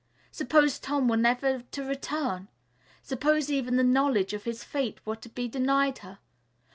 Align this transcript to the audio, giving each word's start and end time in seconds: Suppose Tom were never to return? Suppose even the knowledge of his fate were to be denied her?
Suppose 0.31 0.79
Tom 0.79 1.07
were 1.07 1.15
never 1.15 1.61
to 1.61 1.83
return? 1.83 2.47
Suppose 3.03 3.51
even 3.51 3.75
the 3.75 3.83
knowledge 3.83 4.33
of 4.33 4.45
his 4.45 4.63
fate 4.63 4.99
were 5.05 5.17
to 5.17 5.29
be 5.29 5.47
denied 5.47 5.99
her? 5.99 6.17